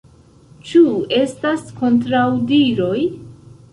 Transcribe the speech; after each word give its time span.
Ĉu 0.69 0.81
estas 1.17 1.67
kontraŭdiroj? 1.81 2.99